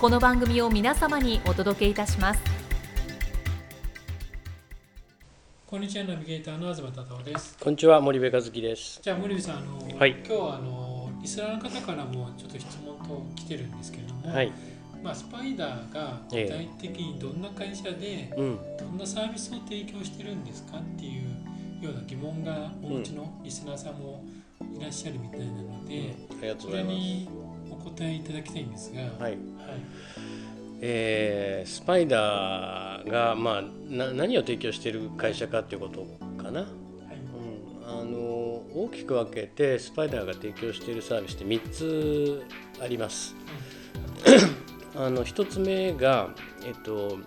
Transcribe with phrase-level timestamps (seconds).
[0.00, 2.40] この番組を皆様にお届けいたします
[5.66, 9.00] こんにちはナビゲーターの東忠夫ですこんにちは森部和樹です。
[9.02, 14.52] じゃあ森部さんあの、はい今日はあのリスナーの方からもちょっと質問と来てるんですけれども、はい。
[15.02, 18.58] まあ、スパイダーがええ具体的にどんな会社でうん。
[18.78, 24.24] どんなサービスを提供してるんですかっていうような疑問がお持ちのリスナーさんも
[24.78, 27.47] いらっしゃるみたいなので、ありがとうそございます。
[27.84, 29.10] 答えいただきたいんですが、はい。
[29.20, 29.38] はい
[30.80, 36.06] えースパイダーがまあな何を提供している会社かっていうこと
[36.40, 36.60] かな。
[36.60, 36.68] はい
[37.90, 38.00] うん。
[38.00, 38.18] あの
[38.74, 42.42] 大きく分けてスパイダーが提供しているサービスって三つ
[42.80, 43.34] あります。
[44.94, 46.30] あの一つ目が
[46.64, 47.18] えっと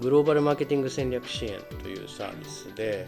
[0.00, 3.06] グローバルマーケティング戦略支援というサービスで。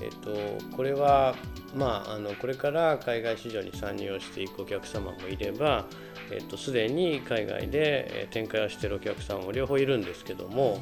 [0.00, 0.30] えっと、
[0.76, 1.34] これは、
[1.74, 5.86] まあ、あのこれから海外市場に参入をしていくお客様もいれば、
[6.30, 10.78] えっと、すでに海外で展開をしているお客さんも両方いるんですけども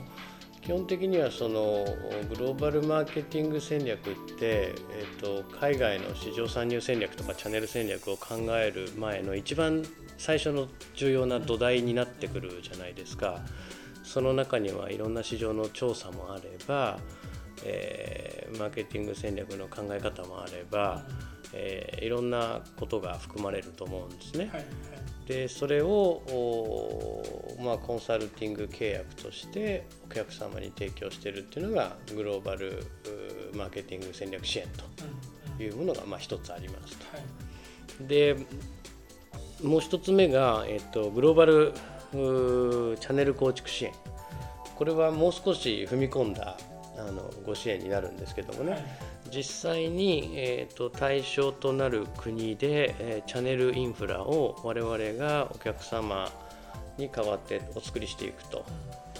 [0.64, 1.84] 基本的にはその
[2.30, 9.84] グローバルマーケティング戦略って、えっと、海外の市場参入戦略とかチャンネル戦略を考える前の一番
[10.16, 13.40] 最初の重要な土台になってくるじゃないですか。
[14.04, 16.98] その中にはいろんな市場の調査もあれば、
[17.64, 21.04] えーマーケティング戦略の考え方もあれば、
[21.52, 24.44] えーいろんなことが含まれると思うんですね。
[24.46, 24.64] はいはい
[25.26, 25.88] でそれを、
[26.28, 32.84] おまあ、コンサルティング契約としてお客様に提供しているっていうのがグローバル
[33.54, 34.66] マーケティング戦略支援
[35.56, 37.16] というものがまあ一つありますと。
[37.16, 37.24] はい
[38.06, 38.36] で
[39.62, 41.72] もう一つ目が、えっと、グローバル
[42.12, 43.92] チャンネル構築支援
[44.74, 46.56] これはもう少し踏み込んだ
[47.06, 48.84] あのご支援になるんですけどもね、はい。
[49.30, 56.30] 実際に、えー、と対象となる国で、えーチャンネルインフラを我々がお客様
[56.98, 58.64] に代わってお作りしていくと。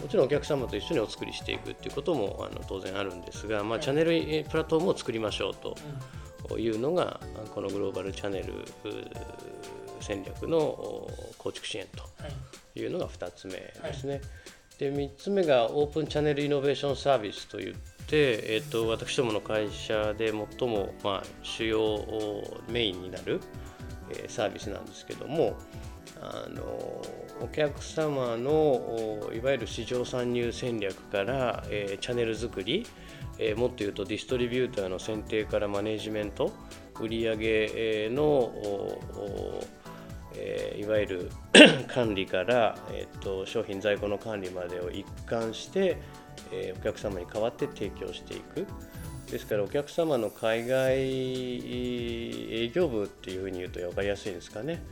[0.03, 3.81] もちろんお客様と一緒にお作りしていくっていうこともあの当然あるんですが、まあ、はい。
[3.81, 5.77] チャンネルえープラットフォームを作りましょうと
[6.50, 6.61] うん。
[6.61, 7.21] いうのが
[7.55, 8.53] このグローバルチャンネル
[10.00, 11.87] 戦略のお構築支援
[12.19, 12.33] はい。
[12.75, 14.21] というのが2つ目ですね。
[14.79, 17.75] で3つ目がオープンチャンネルイノベーションサービスといっ
[18.07, 22.05] て、えっと私どもの会社で最も、まあ、主要
[22.69, 23.41] メインになる、
[24.11, 25.57] えーサービスなんですけども
[26.21, 26.62] あの
[27.41, 32.85] お客様のいわゆる市場参入戦略から、えーチャンネル作り、
[33.39, 36.53] えーもっと言うとディストリビューターの選定からマネジメント
[37.01, 39.65] 売上えのおお
[40.37, 41.31] えーいわゆる
[41.89, 45.97] 管理から、えー、と商品在庫の管理までを一貫して、
[46.53, 48.67] えーお客様に代わって提供していく。
[49.31, 54.83] ですからお客様の海外営業部っていうふうに言うと分かりやすいですかね。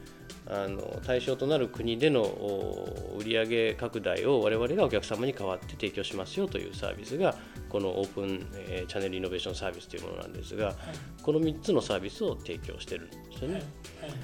[0.46, 7.36] あの対象となる国でのお売上拡大を我々がお客様に代わって提供しますよというサービスが
[7.68, 10.76] このオープン、えーチャンネルイノベーションサービスというものなんですがはい。
[11.22, 13.54] この3つのサービスを提供してるんですよね。
[13.54, 13.62] はい。
[13.62, 14.18] はい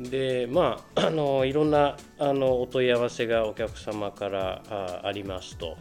[0.00, 5.76] でまああのいろんなあのお問い合わせがお客様からあありますと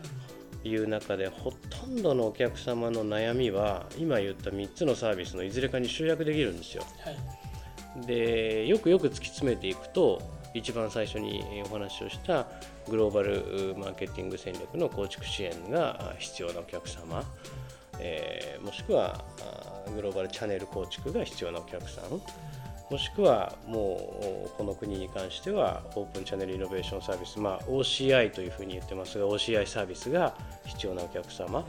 [0.64, 6.84] いう中でほとんどのお客様の悩みは今言った3つのサービスのいずれかに集約できるんですよ。
[7.04, 7.46] はい
[8.06, 10.22] でよくよく突き詰めていくと
[10.54, 12.46] 一番最初にお話をした
[12.90, 17.24] グローバルマーケティング戦略の構築支援があ必要なお客様、
[18.00, 22.06] えーもしくはあグローバルチャンネル構築が必要なお客さん
[22.90, 30.36] もしくはもうこの国に関してはオープンチャンネルイノベーションサービス、まあ、OCI というふうに言ってますが OCI サービスが
[30.66, 31.66] 必要なお客様。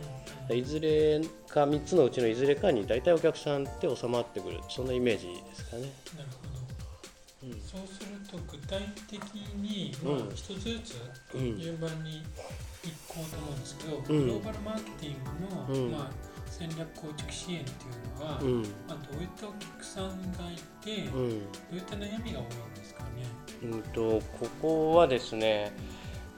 [0.51, 5.83] いずれか3つのうちのいずれかに大体お客さんって収まってくるそんなイメージですかね。
[6.17, 7.49] なるほど。
[7.49, 7.61] うん。
[7.61, 9.21] そうすると具体的
[9.57, 10.11] に、うん。
[10.11, 10.97] まあ、一つずつ
[11.35, 12.23] うん順番に
[12.85, 14.27] 言っこうと思うんですけど、うん。
[14.27, 15.15] グローバルマーケティン
[15.69, 15.93] グの、うん。
[15.93, 16.25] まあ、
[16.58, 17.75] 戦略構築支援ってい
[18.14, 18.62] うのは、うん。
[18.62, 21.29] まあ、どういったお客さんがいて、どうん。
[21.29, 23.47] ういった悩みが多いんですかね。
[23.62, 25.73] うんとここはですね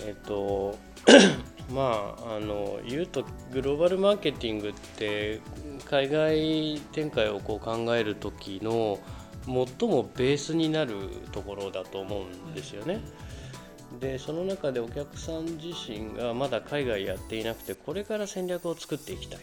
[0.00, 0.78] えっと
[1.72, 5.40] まああの言うとグローバルマーケティングって
[5.84, 8.98] 海外展開をこう考える時の
[9.44, 10.94] 最もベースになる
[11.32, 13.00] ところだと思うんですよね。
[14.00, 19.40] でその中でお客さん自身がまだ海外やっていなくてこれから戦略を作っていきたい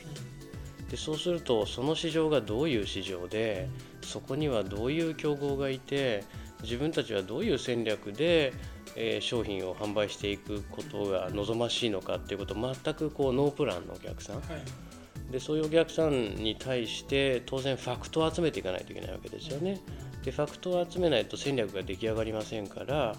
[0.89, 3.67] でそうするとその市場がどういう市場で
[4.01, 6.23] そこにはどういう競合がいて
[6.61, 8.53] 自分たちはどういう戦略で、
[8.95, 19.81] えー商品を販売していくことが望ましいのかっていうことを全くこうノープランのお客さんはい、でそういうお客さんに対して当然ファクトを集めていかないといけないわけですよね。
[20.23, 23.15] でファクトを集めないと戦略が出来上がりませんから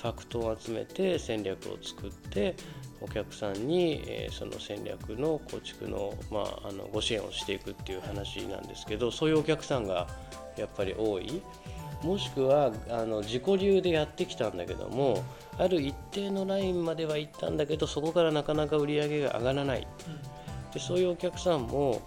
[0.00, 2.54] ファクトを集めて戦略を作って
[3.00, 10.06] お客さんに、えーその戦略の構築の,、まあ、あのご支援をしていくっていう話なんですけどそういうお客さんが
[10.56, 11.42] やっぱり多い。
[12.02, 15.24] もしくはあの自己流でやってきたんだけども
[15.56, 19.86] ある一定のラインまでは行ったんだけどそこからなかなか売り上げが上がらない。
[20.74, 22.02] でそういうお客さんも、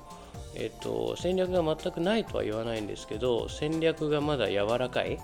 [0.56, 5.18] えっと戦略が全くないとは言わないんですけど戦略がまだ柔らかい。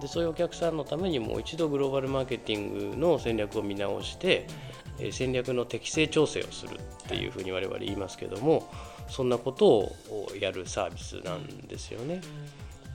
[0.00, 4.77] でそういうお客さんのためにもう一度グローバルマーケティングの戦略を見直して、えー
[5.12, 8.68] 戦略の適正調整をするっていうふうに我々言いますけども
[9.08, 9.92] そんなことを
[10.38, 12.20] やるサービスなんですよね。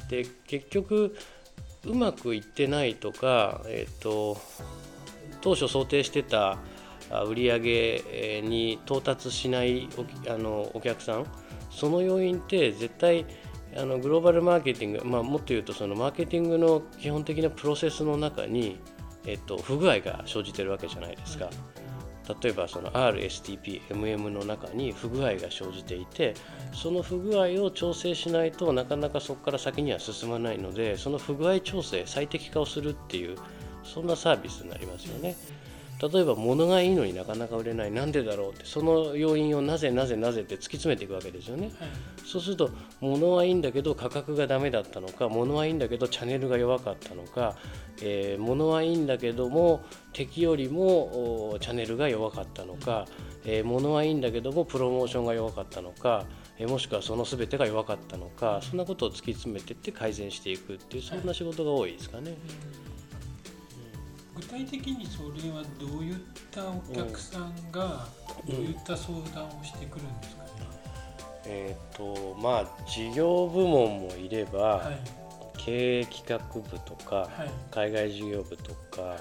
[0.09, 1.15] で結局
[1.85, 4.37] うまくいってないとか、えっと
[5.41, 6.57] 当初想定してた
[7.09, 11.25] あ売上えーに到達しないおあのお客さん
[11.69, 13.25] その要因って絶対
[13.75, 18.79] あのグローバルマーケティング、まあ、もっと言うとそのマーケティングの基本的なプロセスの中に、
[19.25, 21.49] えっと、不具合が生じてるわけじゃないですか。
[22.41, 26.35] 例えばその RSTPMM の中に不具合が生じていて
[26.73, 33.37] その不具合を調整しないとなかなかそこから先には進まないのでその不具合調整最適化をするっていう
[33.83, 35.35] そんなサービスになりますよね。
[36.11, 41.67] 例えば物がいいのになかなか売れないなんでだろうってその要因をなぜなぜなぜって突き詰めていくわけですよね。
[41.67, 41.73] はい
[42.25, 47.55] そうすると物はいいんだけど価格がダメだったのか物はいいんだけどチャンネルが弱かったのか、
[48.01, 49.81] えー物はいいんだけども
[50.13, 53.05] 敵よりもおチャンネルが弱かったのか、
[53.45, 56.25] えー物はいいんだけどもプロモーションが弱かったのか、
[56.57, 62.35] えーもしくはその全てが弱かったのかそんなことを突き詰めていって改善していくっていうそんな仕事が多いですかね。
[62.87, 62.92] 具
[64.47, 66.15] 体的にそれはどういっ
[66.51, 68.07] たお客さんが
[68.47, 70.49] どういった相談をしてくるんですかね？
[71.45, 74.97] えーとまあ事業部門もいれば、はい
[75.65, 77.29] 経営企画部とか、はい。
[77.71, 79.19] 海外事業部とか、はい。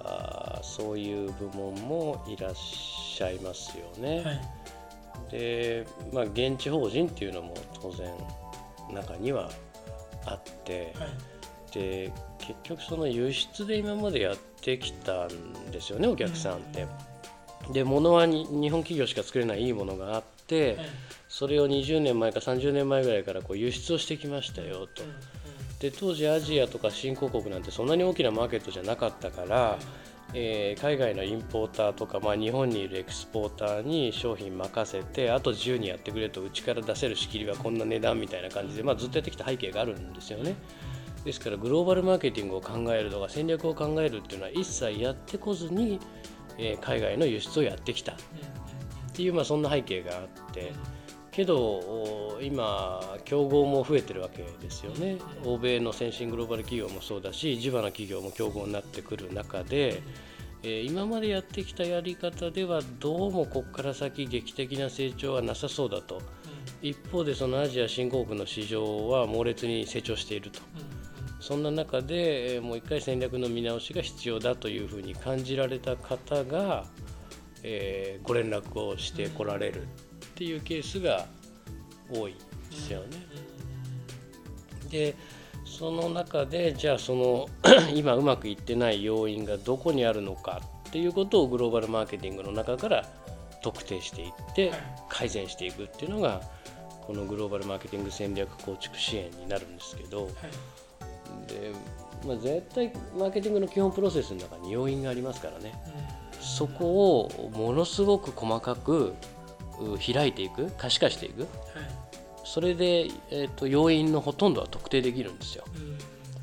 [0.00, 4.22] あーそういう部門もいらっしゃいますよね。
[4.22, 4.40] はい。
[5.30, 8.12] で、まあ、現地法人っていうのも当然
[8.92, 9.48] 中には
[10.26, 11.08] あって、はい。
[11.72, 12.12] で
[12.46, 16.86] 結局その輸出で今までやってきたんですよねお客さんって。
[17.72, 20.86] で物はに日本企業しか作れないいいものがあって、はい
[21.28, 25.02] それを20年前か30年前ぐらいからこう輸出をしてきましたよと。
[25.80, 29.78] で当時アジアとか新興国なんてそんなに大きなマーケットじゃなかったから、
[30.32, 40.54] えー海外のインポーターとか、まあ、日本にいるエクスポーターに商品任せてあと自由にやってくれとうちから出せる仕切りはこんな値段みたいな感じで、まあ、ずっとやってきた背景があるんですよね。
[41.26, 45.98] ですからグローバルマーケティングを考えるとか戦略を考えるっていうのは一切やってこずに、
[46.56, 48.12] えー海外の輸出をやってきた。
[48.12, 48.16] っ
[49.12, 50.72] ていう、まあ、そんな背景があって。
[51.32, 55.18] けど今競合も増えてるわけですよね。
[55.44, 60.02] 欧米の先進グローバル企業もそうだし地場の企業も競合になってくる中で、
[60.62, 66.22] えー今までやってきたやり方ではどうもここから先劇的な成長はなさそうだと。
[66.82, 70.60] 一方でそのアジア新興国の市場は猛烈に成長していると。
[71.40, 76.84] そんな中でえーもう一回戦略の見直しが必要だというふうに感じられた方が、
[77.62, 79.86] えーご連絡をしてこられるっ
[80.34, 81.26] ていうケースが
[82.12, 82.34] 多い
[82.70, 83.06] ですよね。
[84.90, 85.14] で
[85.64, 87.48] その中でじゃあその
[87.94, 93.04] 今うまくいってない要因がどこにあるのかっていうことをグローバルマーケティングの中から
[93.62, 94.80] 特定していってはい。
[95.08, 96.40] 改善していくっていうのが
[97.06, 100.34] このグローバルマーケティング戦略構築支援になるんですけどはい
[101.46, 101.72] で、
[102.26, 105.74] まあ、絶対マーケティングの基本プロセスの中に要因がありますからね。
[106.40, 109.14] そこをものすごく細かく
[109.80, 111.42] う開いていく可視化していく。
[111.42, 111.48] はい。
[112.44, 115.64] それで、えー、と要因のほとんどは特定できるんですよ。
[115.76, 115.98] うん。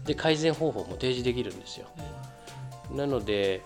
[0.05, 1.87] で改善方法も提示できるんですよ。
[2.91, 3.61] なので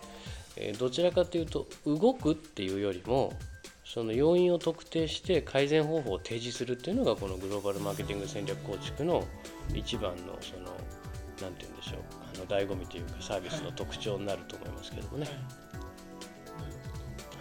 [0.55, 3.33] えーどちらかというと動くっていうよりも
[3.85, 9.23] その要因を特定して改善方法を提示するっていうのがこのグローバルマーケティング戦略構築の
[9.73, 10.75] 一番のその
[11.41, 11.99] なんて言うんでしょう。
[12.35, 15.27] あの醍醐味というかサービスの特徴になると思いますけどもね。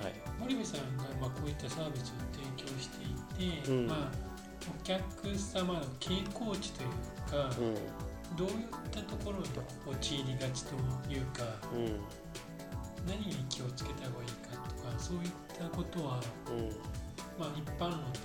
[0.02, 0.14] はい。
[0.38, 3.04] 森部さんがまあこういったサービスを提供して
[3.44, 3.86] いて、うん。
[3.86, 4.10] まあ、
[4.68, 6.90] お客様の傾向値という
[7.30, 7.74] か、うん。
[8.36, 9.44] どういったところに
[9.86, 10.74] 陥りがちと
[11.08, 12.00] いうかうん。
[13.06, 16.68] 何に気をつけた方がいいかとかそういったことは、うん。
[17.38, 18.18] まあ、一般論で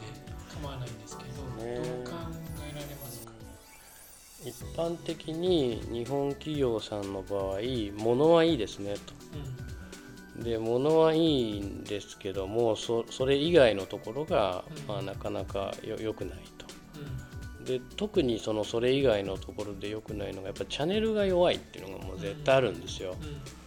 [0.51, 1.29] 構わないんですけど、
[1.63, 1.75] ね。
[1.75, 2.11] どう考
[2.67, 3.10] えられますか、
[4.43, 7.59] 一般的に日本企業さんの場合
[8.03, 10.43] 物はいいですねと。
[10.43, 16.65] で物はいいんですけどもそそれ以外のところが、うんまあ、なかなかよ良くないと。
[17.59, 23.15] うんで特にそのそれ以外のところで良くないのがやっぱチャンネルが弱いっていうのがもう絶対あるんですよ。
[23.21, 23.61] うん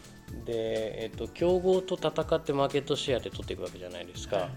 [0.45, 4.37] で、えっと、競合と戦ってマーケットシェアで取っていくわけじゃないですか。
[4.37, 4.49] はい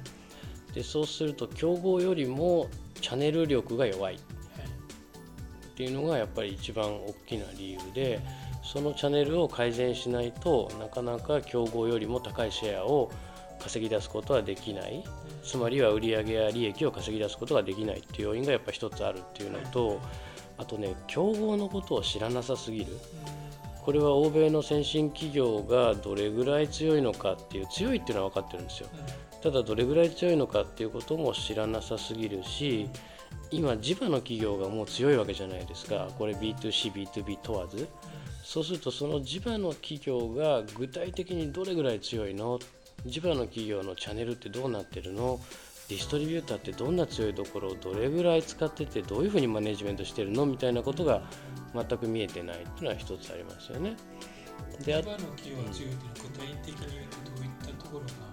[0.74, 2.68] でそうすると競合よりも
[3.02, 4.20] チャンネル力が弱い
[5.78, 8.20] っていうのがやっぱり一番大きな理由で
[8.64, 13.12] そのチャンネルを改善しないとなかなか競合よりも高いシェアを
[13.60, 15.04] 稼ぎ出すことはできない。
[15.44, 20.02] つまりは売上や利益を稼ぎ出すことができないっていう要因がやっぱ一つあるっていうのと
[20.58, 22.98] あとね競合のことを知らなさすぎる。
[23.86, 28.90] これは欧米の先進企業がどれぐらい強いのかっていう強いっていうのは分かってるんですよ。
[29.44, 32.90] ただどれぐらい強いのかっていうことも知らなさすぎるし
[33.52, 36.10] 今地場の企業がもう強いわけじゃないですか。
[36.18, 37.88] これ B2CB2B 問わず。
[38.44, 42.60] そうするとその地場の企業が具体的にどれぐらい強いの？
[43.06, 45.40] 地場の企業のチャンネルってどうなってるの？
[45.90, 47.70] ディストリビューターってどんな強いところ？
[47.70, 50.46] をどれぐらい使っててどういうふうにマネジメントしてるの？
[50.46, 51.22] みたいなことが
[51.74, 53.96] 全く見えてないっていうのは一つありますよね。
[54.84, 58.28] であ今の企業が強いというのは具体的に言うとどういったところが？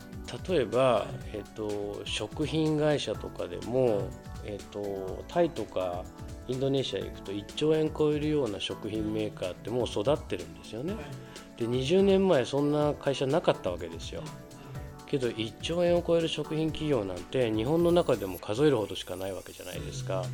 [0.48, 4.08] 例えば、えっと、食品会社とかでも、
[4.46, 6.04] えっと、タイとか
[6.48, 10.94] インドネシア行くと1兆円超えるような食品メーカーってもう育ってるんですよね。
[10.94, 11.02] はい
[11.56, 14.22] で20年前そんな会社なかったわけですよ。
[15.06, 20.24] けど1兆円を超える食品企業なんて日本の中でも数えるほどしかないわけじゃないですか。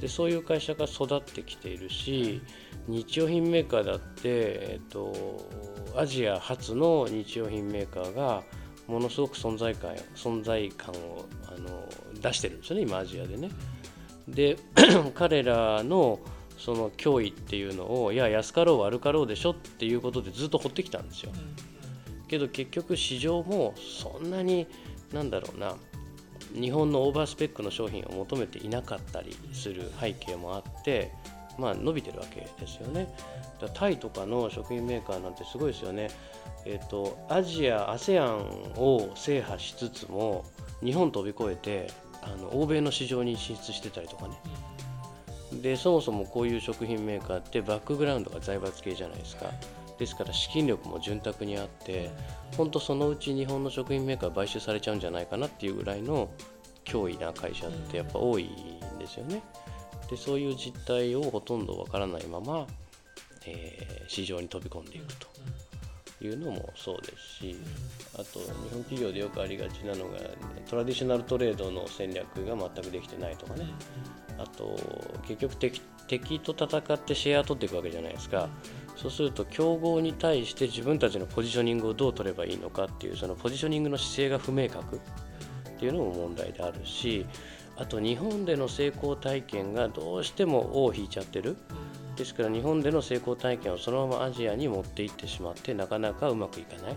[0.00, 2.42] でそういう会社が育ってきているし
[2.88, 5.48] 日用品メーカーだって、えっと、
[5.96, 8.42] アジア初の日用品メーカーが
[8.86, 11.88] ものすごく存在感存在感をあの
[12.20, 13.50] 出してるんですよね今アジアでね。
[14.28, 14.56] で
[15.14, 16.20] 彼らの
[16.58, 21.32] その脅威っていうのをいや安かろう悪かろうでしょっていうことでずっと掘ってきたんですよ。
[22.28, 24.66] けど結局市場もそんなに
[25.12, 25.76] なんだろうな
[26.54, 31.12] 日本のオーバースペックの商品を求めていなかったりする背景もあって、
[31.58, 33.14] まあ、伸びてるわけですよね。
[33.68, 36.10] タイとかの食品メーカーなんてすごいですよね。
[36.66, 40.44] えっとアジア ASEAN を制覇しつつも
[40.82, 41.90] 日本飛び越えて
[42.22, 44.34] あの欧米の市場に進出してたりとかね。
[45.62, 49.46] でそもそもこういう食品メーカーってバックグラウンドが財閥系じゃないですか。
[49.98, 52.10] ですから資金力も潤沢にあって
[52.56, 56.28] 本当そのうち日本の食品メーカー買収されちゃうんじゃないかなっていうぐらいの
[56.84, 59.42] 脅威な会社ってやっぱ多いんですよね。
[60.10, 62.66] でそういう実態をほとんどわからないまま、
[63.46, 65.26] えー市場に飛び込んでいくと。
[66.20, 67.56] いうのもそうですし
[68.14, 70.18] あと日本企業でよくありがちなのが
[70.70, 73.66] トラディショナルトレードの戦略が全くできてないとかね。
[74.38, 74.76] あと
[75.26, 78.48] 結局敵敵と戦ってシェアを取っていくわけじゃないですか。
[78.96, 84.96] そうすると競合に対して自分たちのポジショニングをどう取ればいいのかっていうそのポジショニングの姿勢が不明確。
[84.96, 85.00] っ
[85.76, 87.26] ていうのも問題であるし
[87.76, 91.56] あと日本での成功体験がどうしても尾を引いちゃってる。
[92.16, 96.96] ですから日本での成功体験をそのままアジアに持っていってしまってなかなかうまくいかない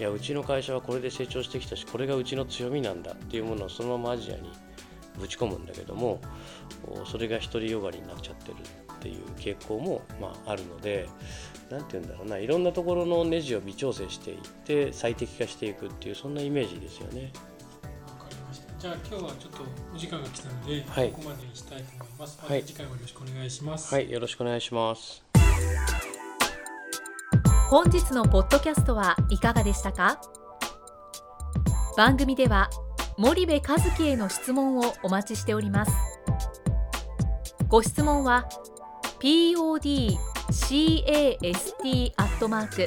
[0.00, 4.52] いやうちの会社はこれで成長してきたしこれがうちの強みなんだっていうものをそのままアジアに
[5.18, 6.20] ぶち込むんだけども
[7.04, 8.56] それが独りよがりになっちゃってる
[8.92, 11.08] っていう傾向も、まあ、あるので
[11.70, 17.32] 何て言うんだろうないろんなところのネジを微調整していって最適化していくっていうそんなイメージですよね。
[18.78, 22.38] じゃあ今日はちょっとお時間が来たので、はいここまでにしたいと思います。
[22.40, 23.92] はい次回もよろしくお願いします。
[23.92, 25.24] はい、よろしくお願いします。
[27.70, 30.20] 本日のポッドキャストはいかがでしたか？
[31.96, 32.70] 番組では
[33.16, 35.92] 森部和樹への質問をお待ちしております
[37.66, 38.48] ご質問は
[39.18, 39.92] podcast
[42.16, 42.86] アットマーク